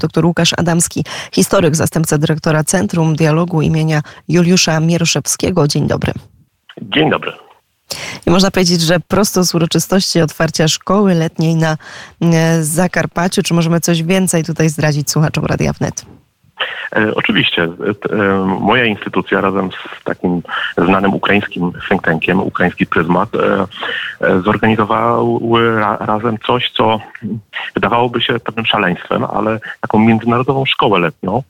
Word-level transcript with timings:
dr 0.00 0.26
Łukasz 0.26 0.52
Adamski, 0.56 1.04
historyk, 1.32 1.76
zastępca 1.76 2.18
dyrektora 2.18 2.64
Centrum 2.64 3.16
Dialogu 3.16 3.62
imienia 3.62 4.02
Juliusza 4.28 4.80
Mieroszewskiego. 4.80 5.68
Dzień 5.68 5.86
dobry. 5.86 6.12
Dzień 6.82 7.10
dobry. 7.10 7.32
I 8.26 8.30
można 8.30 8.50
powiedzieć, 8.50 8.80
że 8.80 9.00
prosto 9.00 9.44
z 9.44 9.54
uroczystości 9.54 10.20
otwarcia 10.20 10.68
szkoły 10.68 11.14
letniej 11.14 11.54
na 11.54 11.76
e, 12.22 12.64
Zakarpaciu, 12.64 13.42
czy 13.42 13.54
możemy 13.54 13.80
coś 13.80 14.02
więcej 14.02 14.44
tutaj 14.44 14.68
zdradzić 14.68 15.10
słuchaczom 15.10 15.46
Radia 15.46 15.72
Wnet? 15.72 16.04
E, 16.96 17.14
oczywiście. 17.14 17.62
E, 17.62 18.44
moja 18.60 18.84
instytucja 18.84 19.40
razem 19.40 19.70
z 19.72 20.04
takim 20.04 20.42
znanym 20.78 21.14
ukraińskim 21.14 21.72
think 21.88 22.02
tankiem, 22.02 22.40
ukraiński 22.40 22.86
pryzmat, 22.86 23.28
zorganizowały 24.44 25.80
razem 26.00 26.38
coś, 26.46 26.70
co 26.70 27.00
wydawałoby 27.74 28.20
się 28.20 28.40
pewnym 28.40 28.66
szaleństwem, 28.66 29.24
ale 29.24 29.60
taką 29.80 29.98
międzynarodową 29.98 30.64
szkołę 30.64 30.98
letnią, 30.98 31.42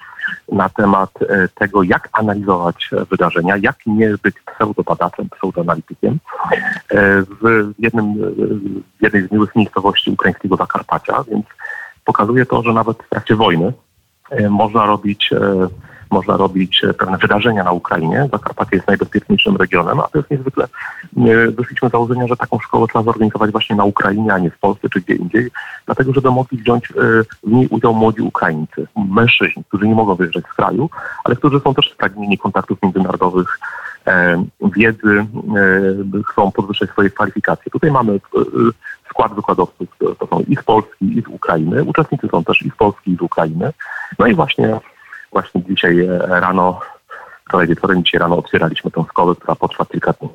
na 0.52 0.68
temat 0.68 1.10
e, 1.22 1.48
tego, 1.48 1.82
jak 1.82 2.08
analizować 2.12 2.90
wydarzenia, 3.10 3.56
jak 3.56 3.76
nie 3.86 4.14
być 4.22 4.34
pseudobadaczem, 4.54 5.28
pseudoanalitykiem. 5.28 6.18
E, 6.90 7.22
w, 7.22 7.72
jednym, 7.78 8.14
w 8.98 9.02
jednej 9.02 9.28
z 9.28 9.32
miłych 9.32 9.56
miejscowości 9.56 10.10
ukraińskiego 10.10 10.56
Zakarpacia, 10.56 11.24
więc 11.30 11.46
pokazuje 12.04 12.46
to, 12.46 12.62
że 12.62 12.72
nawet 12.72 13.02
w 13.02 13.08
trakcie 13.08 13.36
wojny 13.36 13.66
e, 13.66 13.72
można 14.48 14.86
robić 14.86 15.30
można 16.10 16.36
robić 16.36 16.84
e, 16.84 16.94
pewne 16.94 17.18
wydarzenia 17.18 17.64
na 17.64 17.72
Ukrainie. 17.72 18.28
Zakarpacie 18.32 18.76
jest 18.76 18.88
najbezpieczniejszym 18.88 19.56
regionem, 19.56 20.00
a 20.00 20.02
to 20.02 20.18
jest 20.18 20.30
niezwykle, 20.30 20.68
wyszliśmy 21.50 21.88
z 21.88 21.92
założenia, 21.92 22.26
że 22.26 22.36
taką 22.36 22.58
szkołę 22.58 22.86
trzeba 22.88 23.04
zorganizować 23.04 23.50
właśnie 23.50 23.76
na 23.76 23.84
Ukrainie, 23.84 24.34
a 24.34 24.38
nie 24.38 24.50
w 24.50 24.58
Polsce 24.58 24.88
czy 24.88 25.00
gdzie 25.00 25.14
indziej, 25.14 25.50
dlatego 25.86 26.12
żeby 26.12 26.30
mogli 26.30 26.58
wziąć 26.58 26.90
e, 26.90 26.94
w 27.44 27.52
niej 27.52 27.68
udział 27.68 27.94
młodzi 27.94 28.22
Ukraińcy, 28.22 28.86
mężczyźni, 29.10 29.64
którzy 29.68 29.88
nie 29.88 29.94
mogą 29.94 30.14
wyjeżdżać 30.14 30.44
z 30.44 30.56
kraju, 30.56 30.90
ale 31.24 31.36
którzy 31.36 31.60
są 31.60 31.74
też 31.74 31.90
spragnieni 31.90 32.38
kontaktów 32.38 32.78
międzynarodowych, 32.82 33.58
e, 34.06 34.44
wiedzy, 34.76 35.26
chcą 36.26 36.50
podwyższać 36.50 36.90
swoje 36.90 37.10
kwalifikacje. 37.10 37.72
Tutaj 37.72 37.90
mamy 37.90 38.20
skład 39.20 39.34
wykładowców, 39.34 39.88
to 40.18 40.26
są 40.26 40.40
i 40.48 40.56
z 40.56 40.62
Polski, 40.62 41.18
i 41.18 41.22
z 41.22 41.26
Ukrainy. 41.26 41.84
Uczestnicy 41.84 42.28
są 42.28 42.44
też 42.44 42.62
i 42.62 42.70
z 42.70 42.76
Polski, 42.76 43.10
i 43.12 43.16
z 43.16 43.20
Ukrainy. 43.20 43.72
No 44.18 44.26
i 44.26 44.34
właśnie 44.34 44.80
Właśnie 45.32 45.62
dzisiaj 45.68 46.00
e, 46.00 46.18
rano, 46.18 46.80
wczoraj 47.48 47.66
wieczorem, 47.66 48.04
dzisiaj 48.04 48.20
rano 48.20 48.36
otwieraliśmy 48.36 48.90
tę 48.90 49.04
szkołę, 49.10 49.34
która 49.34 49.54
potrwa 49.54 49.84
kilka 49.84 50.12
dni. 50.12 50.28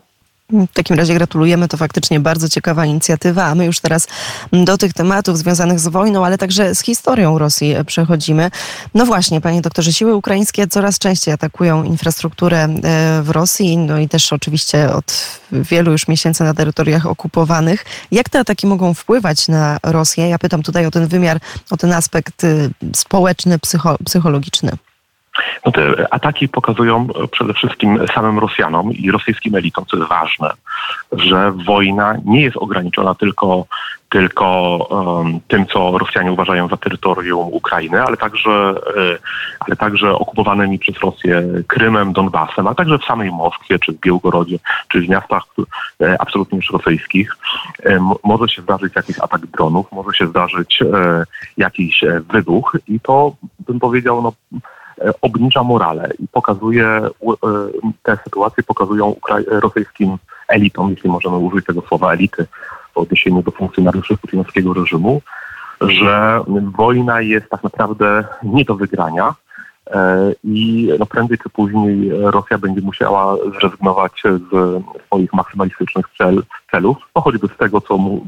W 0.49 0.73
takim 0.73 0.95
razie 0.95 1.13
gratulujemy, 1.13 1.67
to 1.67 1.77
faktycznie 1.77 2.19
bardzo 2.19 2.49
ciekawa 2.49 2.85
inicjatywa, 2.85 3.45
a 3.45 3.55
my 3.55 3.65
już 3.65 3.79
teraz 3.79 4.07
do 4.51 4.77
tych 4.77 4.93
tematów 4.93 5.37
związanych 5.37 5.79
z 5.79 5.87
wojną, 5.87 6.25
ale 6.25 6.37
także 6.37 6.75
z 6.75 6.81
historią 6.81 7.37
Rosji 7.37 7.75
przechodzimy. 7.85 8.51
No 8.93 9.05
właśnie, 9.05 9.41
panie 9.41 9.61
doktorze, 9.61 9.93
siły 9.93 10.15
ukraińskie 10.15 10.67
coraz 10.67 10.99
częściej 10.99 11.33
atakują 11.33 11.83
infrastrukturę 11.83 12.63
e, 12.63 13.21
w 13.21 13.29
Rosji, 13.29 13.77
no 13.77 13.99
i 13.99 14.09
też 14.09 14.33
oczywiście 14.33 14.93
od 14.93 15.39
wielu 15.51 15.91
już 15.91 16.07
miesięcy 16.07 16.43
na 16.43 16.53
terytoriach 16.53 17.05
okupowanych. 17.05 17.85
Jak 18.11 18.29
te 18.29 18.39
ataki 18.39 18.67
mogą 18.67 18.93
wpływać 18.93 19.47
na 19.47 19.77
Rosję? 19.83 20.29
Ja 20.29 20.39
pytam 20.39 20.63
tutaj 20.63 20.85
o 20.85 20.91
ten 20.91 21.07
wymiar, 21.07 21.39
o 21.71 21.77
ten 21.77 21.93
aspekt 21.93 22.43
y, 22.43 22.69
społeczny, 22.93 23.59
psycho, 23.59 23.97
psychologiczny. 24.05 24.71
No 25.65 25.71
te 25.71 26.13
ataki 26.13 26.47
pokazują 26.47 27.07
przede 27.31 27.53
wszystkim 27.53 27.99
samym 28.13 28.39
Rosjanom 28.39 28.91
i 28.91 29.11
rosyjskim 29.11 29.55
elitom, 29.55 29.85
co 29.85 29.97
jest 29.97 30.09
ważne, 30.09 30.51
że 31.11 31.51
wojna 31.51 32.17
nie 32.25 32.41
jest 32.41 32.57
ograniczona 32.57 33.15
tylko, 33.15 33.65
tylko 34.09 34.77
um, 34.89 35.39
tym, 35.47 35.65
co 35.65 35.97
Rosjanie 35.97 36.31
uważają 36.31 36.67
za 36.67 36.77
terytorium 36.77 37.47
Ukrainy, 37.51 38.03
ale 38.03 38.17
także, 38.17 38.73
e, 38.97 39.17
ale 39.59 39.75
także 39.75 40.11
okupowanymi 40.11 40.79
przez 40.79 40.97
Rosję 40.99 41.43
Krymem, 41.67 42.13
Donbasem, 42.13 42.67
a 42.67 42.75
także 42.75 42.99
w 42.99 43.05
samej 43.05 43.31
Moskwie, 43.31 43.79
czy 43.79 43.91
w 43.91 43.99
Białgorodzie, 43.99 44.59
czy 44.87 45.01
w 45.01 45.09
miastach 45.09 45.43
e, 46.01 46.21
absolutnie 46.21 46.55
już 46.55 46.71
rosyjskich. 46.71 47.37
E, 47.85 48.09
może 48.23 48.47
się 48.47 48.61
zdarzyć 48.61 48.95
jakiś 48.95 49.19
atak 49.19 49.45
dronów, 49.45 49.91
może 49.91 50.17
się 50.17 50.27
zdarzyć 50.27 50.83
jakiś 51.57 52.03
wybuch 52.33 52.77
i 52.87 52.99
to, 52.99 53.35
bym 53.67 53.79
powiedział, 53.79 54.21
no, 54.21 54.33
E, 54.51 54.61
obniża 55.21 55.63
morale 55.63 56.09
i 56.19 56.27
pokazuje, 56.27 56.85
e, 56.85 57.09
te 58.03 58.17
sytuacje 58.23 58.63
pokazują 58.63 59.15
rosyjskim 59.49 60.17
elitom, 60.47 60.89
jeśli 60.89 61.09
możemy 61.09 61.37
użyć 61.37 61.65
tego 61.65 61.81
słowa 61.81 62.13
elity 62.13 62.45
w 62.93 62.97
odniesieniu 62.97 63.41
do 63.41 63.51
funkcjonariuszy 63.51 64.17
putinowskiego 64.17 64.73
reżimu, 64.73 65.21
że 65.81 66.41
wojna 66.77 67.21
jest 67.21 67.49
tak 67.49 67.63
naprawdę 67.63 68.23
nie 68.43 68.65
do 68.65 68.75
wygrania 68.75 69.35
e, 69.91 70.31
i 70.43 70.89
no 70.99 71.05
prędzej 71.05 71.37
czy 71.37 71.49
później 71.49 72.11
Rosja 72.13 72.57
będzie 72.57 72.81
musiała 72.81 73.35
zrezygnować 73.59 74.23
z 74.51 74.83
swoich 75.05 75.33
maksymalistycznych 75.33 76.05
cel, 76.17 76.43
celów, 76.71 76.97
no 77.15 77.21
choćby 77.21 77.47
z 77.47 77.57
tego, 77.57 77.81
co, 77.81 77.97
mu, 77.97 78.25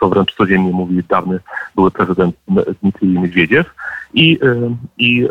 co 0.00 0.08
wręcz 0.08 0.34
codziennie 0.34 0.70
mówi 0.72 1.02
dawny 1.08 1.40
były 1.74 1.90
prezydent 1.90 2.36
Dmitrij 2.82 3.18
Miedwiediew. 3.18 3.66
I, 4.14 4.38
i 4.98 5.28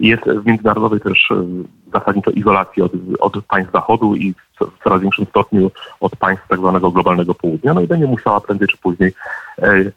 jest 0.00 0.24
w 0.24 0.46
międzynarodowej 0.46 1.00
też 1.00 1.30
e, 1.30 1.44
zasadniczo 1.92 2.30
izolacji 2.30 2.82
od, 2.82 2.92
od 3.20 3.44
państw 3.44 3.72
Zachodu 3.72 4.14
i 4.14 4.34
w 4.60 4.84
coraz 4.84 5.00
większym 5.00 5.26
stopniu 5.26 5.70
od 6.00 6.16
państw 6.16 6.48
tak 6.48 6.58
zwanego 6.58 6.90
globalnego 6.90 7.34
południa. 7.34 7.74
No 7.74 7.80
i 7.80 7.86
będzie 7.86 8.06
musiała 8.06 8.40
prędzej 8.40 8.68
czy 8.68 8.76
później 8.76 9.12
e, 9.58 9.68
e, 9.68 9.92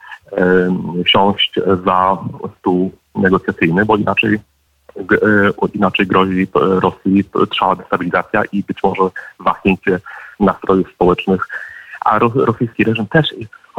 siąść 1.05 1.59
za 1.85 2.17
stół 2.59 2.91
negocjacyjny, 3.15 3.85
bo 3.85 3.97
inaczej 3.97 4.39
e, 4.99 5.67
inaczej 5.73 6.07
grozi 6.07 6.47
Rosji 6.53 7.23
trwała 7.51 7.75
destabilizacja 7.75 8.43
i 8.51 8.63
być 8.63 8.83
może 8.83 9.03
wahnięcie 9.39 9.99
nastrojów 10.39 10.91
społecznych. 10.91 11.47
A 12.05 12.19
rosyjski 12.19 12.83
reżim 12.83 13.05
też 13.07 13.33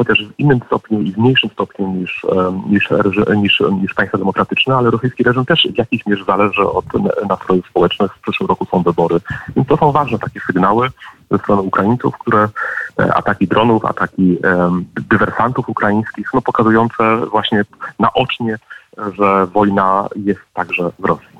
chociaż 0.05 0.25
w 0.25 0.39
innym 0.39 0.59
stopniu 0.65 1.01
i 1.01 1.11
w 1.11 1.17
mniejszym 1.17 1.49
stopniu 1.49 1.87
niż, 1.87 2.25
niż, 2.69 2.89
niż, 3.37 3.63
niż 3.81 3.93
państwa 3.93 4.17
demokratyczne, 4.17 4.75
ale 4.75 4.91
rosyjski 4.91 5.23
reżim 5.23 5.45
też 5.45 5.67
w 5.73 5.77
jakiejś 5.77 6.05
mierze 6.05 6.23
zależy 6.25 6.61
od 6.61 6.85
nastrojów 7.29 7.67
społecznych. 7.67 8.15
W 8.15 8.21
przyszłym 8.21 8.47
roku 8.47 8.65
są 8.65 8.83
wybory. 8.83 9.19
Więc 9.55 9.67
to 9.67 9.77
są 9.77 9.91
ważne 9.91 10.19
takie 10.19 10.39
sygnały 10.39 10.89
ze 11.31 11.37
strony 11.37 11.61
Ukraińców, 11.61 12.17
które 12.17 12.49
e, 12.99 13.13
ataki 13.15 13.47
dronów, 13.47 13.85
ataki 13.85 14.37
dywersantów 15.09 15.69
ukraińskich, 15.69 16.29
no 16.33 16.41
pokazujące 16.41 17.17
właśnie 17.31 17.63
naocznie, 17.99 18.57
że 19.17 19.47
wojna 19.47 20.07
jest 20.15 20.41
także 20.53 20.91
w 20.99 21.05
Rosji. 21.05 21.30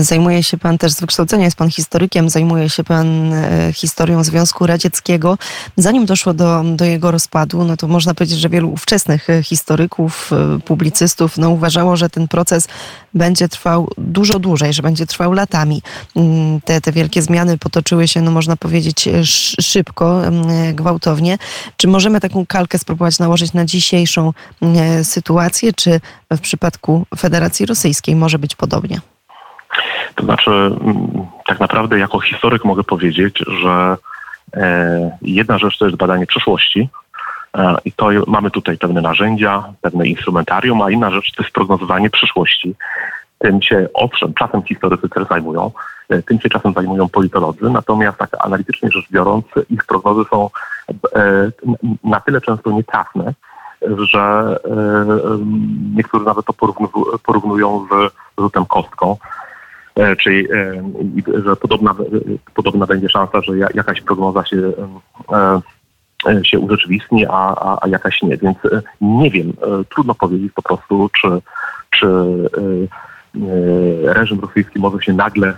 Zajmuje 0.00 0.42
się 0.42 0.58
pan 0.58 0.78
też 0.78 0.92
z 0.92 1.00
wykształcenia, 1.00 1.44
jest 1.44 1.56
pan 1.56 1.70
historykiem, 1.70 2.30
zajmuje 2.30 2.70
się 2.70 2.84
pan 2.84 3.32
e, 3.32 3.72
historią 3.72 4.24
Związku 4.24 4.66
Radzieckiego. 4.66 5.38
Zanim 5.76 6.06
doszło 6.06 6.34
do, 6.34 6.62
do 6.64 6.84
jego 6.84 7.10
rozpadu, 7.10 7.64
no 7.64 7.76
to 7.76 7.88
można 7.88 8.14
powiedzieć, 8.14 8.38
że 8.38 8.48
wielu 8.48 8.72
ówczesnych 8.72 9.30
e, 9.30 9.42
historyków, 9.42 10.30
e, 10.32 10.58
publicystów 10.60 11.38
no 11.38 11.50
uważało, 11.50 11.96
że 11.96 12.10
ten 12.10 12.28
proces 12.28 12.68
będzie 13.14 13.48
trwał 13.48 13.90
dużo 13.98 14.38
dłużej, 14.38 14.72
że 14.72 14.82
będzie 14.82 15.06
trwał 15.06 15.32
latami. 15.32 15.82
Mm, 16.16 16.60
te, 16.60 16.80
te 16.80 16.92
wielkie 16.92 17.22
zmiany 17.22 17.58
potoczyły 17.58 18.08
się, 18.08 18.22
no 18.22 18.30
można 18.30 18.56
powiedzieć, 18.56 19.08
szybko, 19.60 20.22
gwałtownie. 20.74 21.38
Czy 21.76 21.88
możemy 21.88 22.20
taką 22.20 22.46
kalkę 22.46 22.78
spróbować 22.78 23.18
nałożyć 23.18 23.52
na 23.52 23.64
dzisiejszą 23.64 24.32
sytuację, 25.02 25.72
czy 25.72 26.00
w 26.30 26.40
przypadku 26.40 27.06
Federacji 27.18 27.66
Rosyjskiej 27.66 28.16
może 28.16 28.38
być 28.38 28.56
podobnie? 28.56 29.00
To 30.14 30.24
znaczy, 30.24 30.50
mm, 30.50 31.26
tak 31.46 31.60
naprawdę 31.60 31.98
jako 31.98 32.20
historyk 32.20 32.64
mogę 32.64 32.84
powiedzieć, 32.84 33.44
że 33.60 33.96
e, 34.56 35.18
jedna 35.22 35.58
rzecz 35.58 35.78
to 35.78 35.84
jest 35.84 35.96
badanie 35.96 36.26
przyszłości 36.26 36.88
e, 37.54 37.76
i 37.84 37.92
to 37.92 38.08
mamy 38.26 38.50
tutaj 38.50 38.78
pewne 38.78 39.00
narzędzia, 39.00 39.64
pewne 39.80 40.06
instrumentarium, 40.06 40.82
a 40.82 40.90
inna 40.90 41.10
rzecz 41.10 41.32
to 41.32 41.42
jest 41.42 41.54
prognozowanie 41.54 42.10
przyszłości. 42.10 42.74
Tym 43.38 43.62
się, 43.62 43.88
owszem, 43.94 44.34
czasem 44.34 44.62
historycy 44.62 45.08
też 45.08 45.28
zajmują, 45.28 45.70
e, 46.08 46.22
tym 46.22 46.40
się 46.40 46.48
czasem 46.48 46.72
zajmują 46.72 47.08
politolodzy, 47.08 47.70
natomiast 47.70 48.18
tak 48.18 48.30
analitycznie 48.38 48.90
rzecz 48.90 49.10
biorąc, 49.10 49.44
ich 49.70 49.84
prognozy 49.84 50.22
są 50.30 50.50
na 52.04 52.20
tyle 52.20 52.40
często 52.40 52.70
nietrafne, 52.70 53.34
że 53.98 54.56
niektórzy 55.94 56.24
nawet 56.24 56.46
to 56.46 56.52
porównują 57.22 57.86
z 57.90 58.12
rzutem 58.40 58.66
kostką. 58.66 59.16
E, 59.98 60.16
czyli 60.16 60.52
e, 60.52 60.82
że 61.44 61.56
podobna, 61.56 61.94
podobna 62.54 62.86
będzie 62.86 63.08
szansa, 63.08 63.40
że 63.40 63.58
jakaś 63.58 64.00
prognoza 64.00 64.44
się, 64.44 64.72
e, 65.32 66.44
się 66.44 66.58
urzeczywistni, 66.58 67.26
a, 67.26 67.54
a, 67.54 67.78
a 67.82 67.88
jakaś 67.88 68.22
nie. 68.22 68.36
Więc 68.36 68.58
nie 69.00 69.30
wiem, 69.30 69.52
trudno 69.88 70.14
powiedzieć 70.14 70.52
po 70.52 70.62
prostu, 70.62 71.10
czy, 71.20 71.28
czy 71.90 72.06
reżim 74.02 74.40
rosyjski 74.40 74.78
może 74.78 75.02
się 75.02 75.12
nagle 75.12 75.54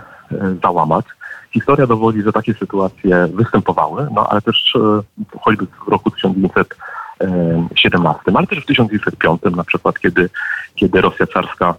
załamać. 0.63 1.05
Historia 1.51 1.87
dowodzi, 1.87 2.21
że 2.21 2.33
takie 2.33 2.53
sytuacje 2.53 3.27
występowały, 3.33 4.07
no 4.13 4.27
ale 4.29 4.41
też 4.41 4.77
choćby 5.39 5.65
w 5.85 5.87
roku 5.87 6.11
1900 6.11 6.77
XVII, 7.85 8.35
ale 8.35 8.47
też 8.47 8.59
w 8.59 8.65
1905 8.65 9.41
na 9.55 9.63
przykład, 9.63 9.99
kiedy, 9.99 10.29
kiedy 10.75 11.01
Rosja 11.01 11.27
carska 11.27 11.75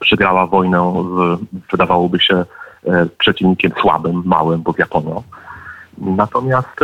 przegrała 0.00 0.46
wojnę 0.46 1.04
z, 1.04 1.40
wydawałoby 1.70 2.20
się, 2.20 2.44
przeciwnikiem 3.18 3.72
słabym, 3.80 4.22
małym, 4.24 4.62
bo 4.62 4.72
z 4.72 4.78
Japonią. 4.78 5.22
Natomiast 5.98 6.80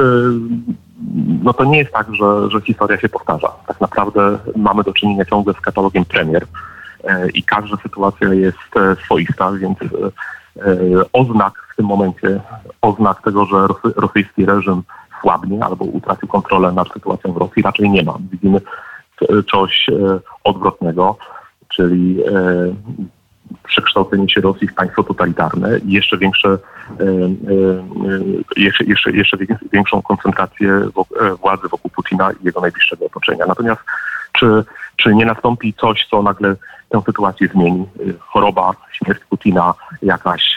no 1.42 1.52
to 1.52 1.64
nie 1.64 1.78
jest 1.78 1.92
tak, 1.92 2.14
że, 2.14 2.50
że 2.50 2.60
historia 2.60 2.98
się 2.98 3.08
powtarza. 3.08 3.52
Tak 3.66 3.80
naprawdę 3.80 4.38
mamy 4.56 4.82
do 4.82 4.92
czynienia 4.92 5.24
ciągle 5.24 5.54
z 5.54 5.60
katalogiem 5.60 6.04
premier 6.04 6.46
i 7.34 7.42
każda 7.42 7.76
sytuacja 7.76 8.34
jest 8.34 8.58
swoista, 9.04 9.52
więc 9.52 9.78
oznak 11.12 11.68
w 11.72 11.76
tym 11.76 11.86
momencie, 11.86 12.40
oznak 12.82 13.22
tego, 13.22 13.44
że 13.44 13.66
rosyjski 13.96 14.46
reżim 14.46 14.82
słabnie 15.20 15.64
albo 15.64 15.84
utracił 15.84 16.28
kontrolę 16.28 16.72
nad 16.72 16.92
sytuacją 16.92 17.32
w 17.32 17.36
Rosji, 17.36 17.62
raczej 17.62 17.90
nie 17.90 18.02
ma. 18.02 18.18
Widzimy 18.30 18.60
coś 19.52 19.88
e, 19.88 20.20
odwrotnego, 20.44 21.16
czyli 21.76 22.23
e, 22.26 22.32
przekształcenie 23.64 24.28
się 24.28 24.40
Rosji 24.40 24.69
w 24.69 24.75
państwo 24.75 25.02
totalitarne 25.02 25.78
i 25.78 25.93
jeszcze 25.93 26.19
większe, 26.19 26.49
e, 26.49 27.05
jeszcze, 28.56 28.84
jeszcze, 28.84 29.12
jeszcze 29.12 29.37
większą 29.73 30.02
koncentrację 30.02 30.88
władzy 31.43 31.69
wokół 31.70 31.90
Putina 31.90 32.32
i 32.32 32.44
jego 32.44 32.61
najbliższego 32.61 33.06
otoczenia. 33.06 33.46
Natomiast 33.46 33.81
czy, 34.32 34.64
czy 34.96 35.14
nie 35.14 35.26
nastąpi 35.26 35.75
coś, 35.75 36.06
co 36.11 36.23
nagle 36.23 36.56
tę 36.88 37.02
sytuację 37.06 37.49
zmieni? 37.49 37.87
Choroba, 38.19 38.73
śmierć 38.93 39.20
Putina, 39.31 39.75
jakaś 40.02 40.56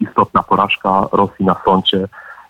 istotna 0.00 0.42
porażka 0.42 1.08
Rosji 1.12 1.44
na 1.44 1.54
froncie, 1.54 2.08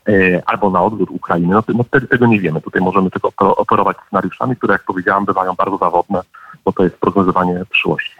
E, 0.08 0.42
albo 0.46 0.70
na 0.70 0.82
odwrót 0.82 1.10
Ukrainy. 1.10 1.54
No, 1.54 1.62
no 1.68 1.84
tego 2.10 2.26
nie 2.26 2.40
wiemy. 2.40 2.60
Tutaj 2.60 2.82
możemy 2.82 3.10
tylko 3.10 3.56
operować 3.56 3.96
scenariuszami, 4.06 4.56
które, 4.56 4.72
jak 4.72 4.84
powiedziałam, 4.84 5.24
bywają 5.24 5.54
bardzo 5.54 5.76
zawodne, 5.76 6.20
bo 6.64 6.72
to 6.72 6.84
jest 6.84 6.96
prognozowanie 6.96 7.64
przyszłości. 7.70 8.16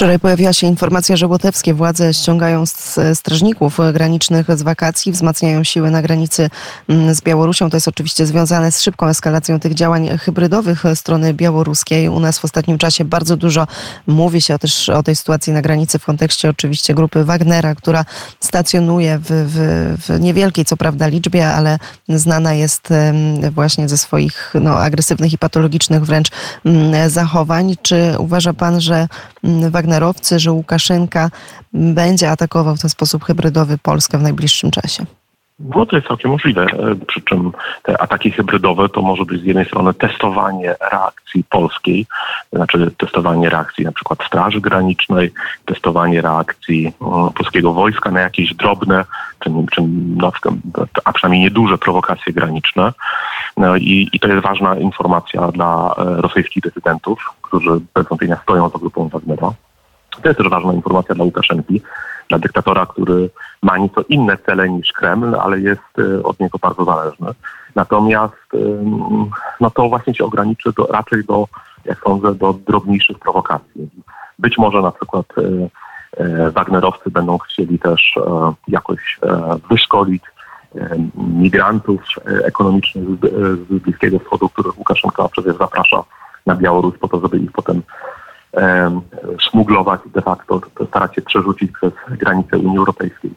Wczoraj 0.00 0.18
pojawiła 0.18 0.52
się 0.52 0.66
informacja, 0.66 1.16
że 1.16 1.26
łotewskie 1.26 1.74
władze 1.74 2.14
ściągają 2.14 2.64
strażników 3.14 3.78
granicznych 3.92 4.58
z 4.58 4.62
wakacji, 4.62 5.12
wzmacniają 5.12 5.64
siły 5.64 5.90
na 5.90 6.02
granicy 6.02 6.50
mm, 6.88 7.14
z 7.14 7.20
Białorusią. 7.20 7.70
To 7.70 7.76
jest 7.76 7.88
oczywiście 7.88 8.26
związane 8.26 8.72
z 8.72 8.82
szybką 8.82 9.06
eskalacją 9.06 9.60
tych 9.60 9.74
działań 9.74 10.18
hybrydowych 10.18 10.82
strony 10.94 11.34
białoruskiej. 11.34 12.08
U 12.08 12.20
nas 12.20 12.38
w 12.38 12.44
ostatnim 12.44 12.78
czasie 12.78 13.04
bardzo 13.04 13.36
dużo 13.36 13.66
mówi 14.06 14.42
się 14.42 14.58
też 14.58 14.88
o 14.88 15.02
tej 15.02 15.16
sytuacji 15.16 15.52
na 15.52 15.62
granicy 15.62 15.98
w 15.98 16.04
kontekście 16.04 16.50
oczywiście 16.50 16.94
grupy 16.94 17.24
Wagnera, 17.24 17.74
która 17.74 18.04
stacjonuje 18.40 19.18
w, 19.18 19.24
w, 19.28 19.96
w 20.06 20.20
niewielkiej 20.20 20.64
co 20.64 20.76
prawda 20.76 21.06
liczbie, 21.06 21.48
ale 21.48 21.78
znana 22.08 22.54
jest 22.54 22.88
właśnie 23.50 23.88
ze 23.88 23.98
swoich 23.98 24.54
no, 24.60 24.78
agresywnych 24.78 25.32
i 25.32 25.38
patologicznych 25.38 26.04
wręcz 26.04 26.28
mm, 26.64 27.10
zachowań. 27.10 27.74
Czy 27.82 28.14
uważa 28.18 28.52
pan, 28.54 28.80
że 28.80 29.08
Wagnerowcy, 29.70 30.38
że 30.38 30.52
Łukaszenka 30.52 31.30
będzie 31.72 32.30
atakował 32.30 32.76
w 32.76 32.80
ten 32.80 32.90
sposób 32.90 33.24
hybrydowy 33.24 33.78
Polskę 33.78 34.18
w 34.18 34.22
najbliższym 34.22 34.70
czasie? 34.70 35.06
No 35.60 35.86
to 35.86 35.96
jest 35.96 36.08
całkiem 36.08 36.30
możliwe, 36.30 36.62
e, 36.62 36.94
przy 37.06 37.20
czym 37.20 37.52
te 37.82 38.02
ataki 38.02 38.30
hybrydowe 38.30 38.88
to 38.88 39.02
może 39.02 39.24
być 39.24 39.40
z 39.40 39.44
jednej 39.44 39.64
strony 39.64 39.94
testowanie 39.94 40.74
reakcji 40.92 41.44
polskiej, 41.44 42.06
znaczy 42.52 42.90
testowanie 42.96 43.50
reakcji 43.50 43.84
na 43.84 43.92
przykład 43.92 44.24
Straży 44.26 44.60
Granicznej, 44.60 45.32
testowanie 45.64 46.20
reakcji 46.20 46.92
mm, 47.00 47.30
polskiego 47.32 47.72
wojska 47.72 48.10
na 48.10 48.20
jakieś 48.20 48.54
drobne, 48.54 49.04
czy, 49.40 49.50
czy 49.72 49.82
a 51.04 51.12
przynajmniej 51.12 51.42
nieduże 51.42 51.78
prowokacje 51.78 52.32
graniczne. 52.32 52.92
No 53.56 53.76
i, 53.76 54.08
i 54.12 54.20
to 54.20 54.28
jest 54.28 54.42
ważna 54.42 54.76
informacja 54.76 55.48
dla 55.48 55.94
e, 55.98 56.22
rosyjskich 56.22 56.62
decydentów, 56.62 57.34
którzy 57.50 57.80
bez 57.94 58.08
wątpienia 58.08 58.36
stoją 58.42 58.68
za 58.68 58.78
grupą 58.78 59.08
Wagnera. 59.08 59.52
To 60.22 60.28
jest 60.28 60.38
też 60.38 60.48
ważna 60.48 60.72
informacja 60.72 61.14
dla 61.14 61.24
Łukaszenki, 61.24 61.82
dla 62.28 62.38
dyktatora, 62.38 62.86
który 62.86 63.30
ma 63.62 63.78
nieco 63.78 64.00
inne 64.08 64.36
cele 64.36 64.68
niż 64.68 64.92
Kreml, 64.92 65.34
ale 65.34 65.60
jest 65.60 65.98
y, 65.98 66.22
od 66.22 66.40
niego 66.40 66.58
bardzo 66.58 66.84
zależny. 66.84 67.28
Natomiast 67.74 68.46
no 69.60 69.70
to 69.70 69.88
właśnie 69.88 70.14
się 70.14 70.24
ograniczy 70.24 70.72
do, 70.76 70.86
raczej 70.86 71.24
do, 71.24 71.48
jak 71.84 71.98
sądzę, 72.04 72.34
do 72.34 72.52
drobniejszych 72.52 73.18
prowokacji. 73.18 73.88
Być 74.38 74.58
może 74.58 74.82
na 74.82 74.90
przykład 74.90 75.26
y, 75.38 75.70
y, 76.20 76.50
Wagnerowcy 76.50 77.10
będą 77.10 77.38
chcieli 77.38 77.78
też 77.78 78.18
jakoś 78.68 79.18
wyszkolić 79.70 80.22
migrantów 81.14 82.00
ekonomicznych 82.44 83.04
z 83.68 83.82
Bliskiego 83.82 84.18
Wschodu, 84.18 84.48
których 84.48 84.78
Łukaszenka 84.78 85.28
przecież 85.28 85.56
zaprasza 85.56 86.04
na 86.46 86.54
Białoruś 86.54 86.98
po 86.98 87.08
to, 87.08 87.20
żeby 87.20 87.38
ich 87.38 87.52
potem 87.52 87.82
szmuglować 89.38 90.00
de 90.06 90.22
facto, 90.22 90.60
starać 90.88 91.14
się 91.14 91.22
przerzucić 91.22 91.72
przez 91.72 91.92
granice 92.10 92.58
Unii 92.58 92.78
Europejskiej. 92.78 93.30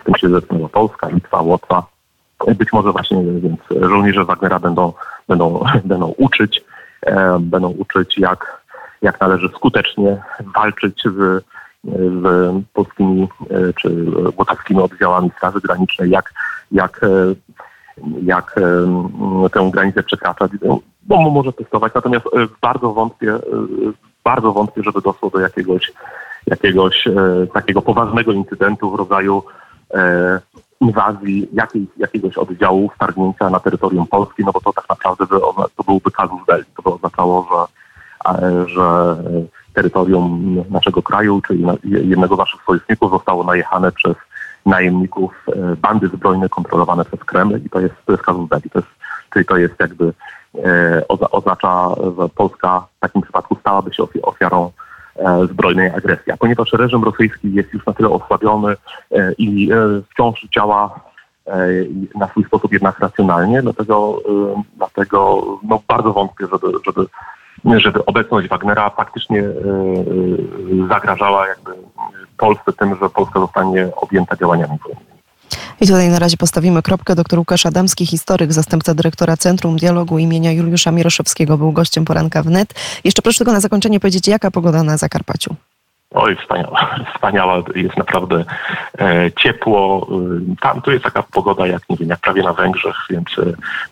Z 0.00 0.04
tym 0.04 0.14
się 0.14 0.28
zetknęła 0.28 0.68
Polska, 0.68 1.08
Litwa, 1.08 1.42
Łotwa. 1.42 1.86
Być 2.58 2.72
może 2.72 2.92
właśnie 2.92 3.24
więc 3.24 3.60
żołnierze 3.70 4.24
Wagnera 4.24 4.58
będą, 4.58 4.92
będą, 5.28 5.64
będą 5.84 6.06
uczyć, 6.06 6.64
będą 7.40 7.68
uczyć 7.68 8.18
jak, 8.18 8.62
jak 9.02 9.20
należy 9.20 9.48
skutecznie 9.48 10.22
walczyć 10.54 11.02
z, 11.04 11.44
z 11.84 12.54
polskimi 12.72 13.28
e, 13.50 13.72
czy 13.72 14.06
łotawskimi 14.36 14.80
oddziałami 14.80 15.30
Straży 15.36 15.60
Granicznej, 15.60 16.10
jak, 16.10 16.32
jak, 16.72 17.00
e, 17.02 17.08
jak 18.22 18.54
tę 19.52 19.70
granicę 19.72 20.02
przekraczać, 20.02 20.50
bo 21.06 21.30
może 21.30 21.52
testować. 21.52 21.94
Natomiast 21.94 22.26
e, 22.26 22.46
bardzo 22.60 22.92
wątpię, 22.92 23.38
bardzo 24.24 24.52
wątpię, 24.52 24.82
żeby 24.82 25.00
doszło 25.00 25.30
do 25.30 25.40
jakiegoś, 25.40 25.92
jakiegoś 26.46 27.06
e, 27.06 27.12
takiego 27.54 27.82
poważnego 27.82 28.32
incydentu 28.32 28.90
w 28.90 28.94
rodzaju 28.94 29.42
e, 29.94 30.40
inwazji 30.80 31.48
jakiej, 31.52 31.86
jakiegoś 31.96 32.36
oddziału, 32.36 32.88
wtargnięcia 32.88 33.50
na 33.50 33.60
terytorium 33.60 34.06
Polski, 34.06 34.44
no 34.44 34.52
bo 34.52 34.60
to 34.60 34.72
tak 34.72 34.88
naprawdę 34.88 35.26
by, 35.26 35.40
to 35.76 35.84
byłby 35.86 36.10
kazus 36.10 36.40
belli. 36.46 36.64
To 36.76 36.82
by 36.82 36.90
oznaczało, 36.90 37.48
że, 37.50 37.66
e, 38.32 38.68
że 38.68 39.16
terytorium 39.74 40.56
naszego 40.70 41.02
kraju, 41.02 41.40
czyli 41.46 41.64
jednego 41.84 42.34
z 42.34 42.38
naszych 42.38 42.60
sojuszników 42.66 43.10
zostało 43.10 43.44
najechane 43.44 43.92
przez 43.92 44.16
najemników 44.66 45.46
e, 45.48 45.76
bandy 45.76 46.08
zbrojne 46.08 46.48
kontrolowane 46.48 47.04
przez 47.04 47.20
Kreml 47.20 47.60
i 47.66 47.70
to 47.70 47.80
jest, 47.80 47.94
to 48.06 48.12
jest 48.12 48.24
kazus 48.24 48.48
belli. 48.48 48.70
To 48.70 48.78
jest, 48.78 48.90
czyli 49.30 49.44
to 49.44 49.56
jest 49.56 49.74
jakby 49.80 50.04
E, 50.04 50.12
oznacza, 51.08 51.88
że 52.18 52.28
Polska 52.28 52.86
w 52.96 53.00
takim 53.00 53.22
przypadku 53.22 53.56
stałaby 53.60 53.94
się 53.94 54.02
ofiarą 54.22 54.70
e, 55.16 55.46
zbrojnej 55.46 55.90
agresji. 55.90 56.32
A 56.32 56.36
ponieważ 56.36 56.72
reżim 56.72 57.04
rosyjski 57.04 57.54
jest 57.54 57.72
już 57.72 57.86
na 57.86 57.92
tyle 57.92 58.08
osłabiony 58.08 58.76
e, 59.12 59.32
i 59.38 59.70
wciąż 60.10 60.46
działa 60.54 61.00
na 62.14 62.28
swój 62.28 62.44
sposób 62.44 62.72
jednak 62.72 62.98
racjonalnie, 62.98 63.62
dlatego, 63.62 64.18
dlatego 64.76 65.44
no 65.62 65.80
bardzo 65.88 66.12
wątpię, 66.12 66.46
żeby, 66.52 66.78
żeby, 66.86 67.06
żeby 67.80 68.04
obecność 68.04 68.48
Wagnera 68.48 68.90
faktycznie 68.90 69.44
zagrażała 70.88 71.48
jakby 71.48 71.70
Polsce 72.36 72.72
tym, 72.72 72.96
że 73.02 73.10
Polska 73.10 73.40
zostanie 73.40 73.88
objęta 73.96 74.36
działaniami 74.36 74.78
wojennymi. 74.84 75.13
I 75.80 75.86
tutaj 75.86 76.08
na 76.08 76.18
razie 76.18 76.36
postawimy 76.36 76.82
kropkę. 76.82 77.14
Doktor 77.14 77.38
Łukasz 77.38 77.66
Adamski, 77.66 78.06
historyk, 78.06 78.52
zastępca 78.52 78.94
dyrektora 78.94 79.36
Centrum 79.36 79.76
Dialogu 79.76 80.18
imienia 80.18 80.52
Juliusza 80.52 80.90
Miroszewskiego, 80.90 81.58
był 81.58 81.72
gościem 81.72 82.04
poranka 82.04 82.42
wnet. 82.42 82.74
Jeszcze 83.04 83.22
proszę 83.22 83.38
tylko 83.38 83.52
na 83.52 83.60
zakończenie 83.60 84.00
powiedzieć, 84.00 84.28
jaka 84.28 84.50
pogoda 84.50 84.82
na 84.82 84.96
Zakarpaciu? 84.96 85.56
Oj, 86.10 86.36
wspaniała. 86.36 86.96
Wspaniała. 87.14 87.62
Jest 87.74 87.96
naprawdę 87.96 88.44
e, 88.98 89.30
ciepło. 89.42 90.08
E, 90.52 90.56
tam 90.60 90.82
tu 90.82 90.90
jest 90.92 91.04
taka 91.04 91.22
pogoda 91.22 91.66
jak, 91.66 91.88
nie 91.90 91.96
wiem, 91.96 92.08
jak 92.08 92.20
prawie 92.20 92.42
na 92.42 92.52
Węgrzech, 92.52 92.96
więc 93.10 93.38
e, 93.38 93.42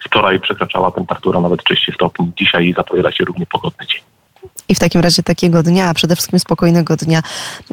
wczoraj 0.04 0.40
przekraczała 0.40 0.90
temperatura 0.90 1.40
nawet 1.40 1.64
30 1.64 1.92
stopni. 1.92 2.32
Dzisiaj 2.36 2.74
zapowiada 2.76 3.12
się 3.12 3.24
równie 3.24 3.46
pogodny 3.46 3.86
dzień. 3.86 4.11
I 4.68 4.74
w 4.74 4.78
takim 4.78 5.00
razie 5.00 5.22
takiego 5.22 5.62
dnia, 5.62 5.88
a 5.88 5.94
przede 5.94 6.16
wszystkim 6.16 6.38
spokojnego 6.38 6.96
dnia 6.96 7.22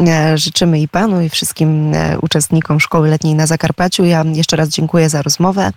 e, 0.07 0.37
życzymy 0.37 0.79
i 0.79 0.87
panu, 0.87 1.21
i 1.21 1.29
wszystkim 1.29 1.93
e, 1.93 2.19
uczestnikom 2.19 2.79
szkoły 2.79 3.09
letniej 3.09 3.35
na 3.35 3.47
Zakarpaciu. 3.47 4.05
Ja 4.05 4.23
jeszcze 4.33 4.55
raz 4.55 4.69
dziękuję 4.69 5.09
za 5.09 5.21
rozmowę. 5.21 5.67